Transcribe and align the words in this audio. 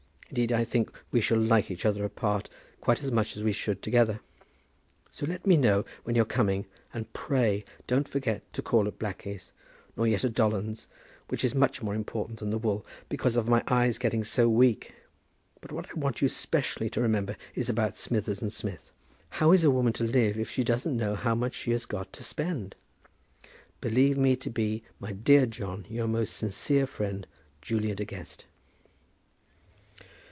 Indeed 0.33 0.53
I 0.53 0.63
think 0.63 0.93
we 1.11 1.19
shall 1.19 1.37
like 1.41 1.69
each 1.69 1.85
other 1.85 2.05
apart 2.05 2.49
quite 2.79 3.03
as 3.03 3.11
much 3.11 3.35
as 3.35 3.43
we 3.43 3.51
should 3.51 3.81
together. 3.81 4.21
So 5.09 5.25
let 5.25 5.45
me 5.45 5.57
know 5.57 5.83
when 6.05 6.15
you're 6.15 6.23
coming, 6.23 6.67
and 6.93 7.11
pray 7.11 7.65
don't 7.85 8.07
forget 8.07 8.41
to 8.53 8.61
call 8.61 8.87
at 8.87 8.97
Blackie's; 8.97 9.51
nor 9.97 10.07
yet 10.07 10.23
at 10.23 10.31
Dolland's, 10.33 10.87
which 11.27 11.43
is 11.43 11.53
much 11.53 11.81
more 11.83 11.93
important 11.93 12.39
than 12.39 12.49
the 12.49 12.57
wool, 12.57 12.85
because 13.09 13.35
of 13.35 13.49
my 13.49 13.61
eyes 13.67 13.97
getting 13.97 14.23
so 14.23 14.47
weak. 14.47 14.93
But 15.59 15.73
what 15.73 15.89
I 15.91 15.95
want 15.99 16.21
you 16.21 16.29
specially 16.29 16.89
to 16.91 17.01
remember 17.01 17.35
is 17.53 17.69
about 17.69 17.97
Smithers 17.97 18.41
and 18.41 18.53
Smith. 18.53 18.89
How 19.31 19.51
is 19.51 19.65
a 19.65 19.69
woman 19.69 19.91
to 19.91 20.05
live 20.05 20.39
if 20.39 20.49
she 20.49 20.63
doesn't 20.63 20.95
know 20.95 21.15
how 21.15 21.35
much 21.35 21.55
she 21.55 21.71
has 21.71 21.85
got 21.85 22.13
to 22.13 22.23
spend? 22.23 22.75
Believe 23.81 24.17
me 24.17 24.37
to 24.37 24.49
be, 24.49 24.83
my 24.97 25.11
dear 25.11 25.45
John, 25.45 25.85
Your 25.89 26.07
most 26.07 26.37
sincere 26.37 26.87
friend, 26.87 27.27
JULIA 27.61 27.95
DE 27.95 28.05
GUEST. 28.05 28.45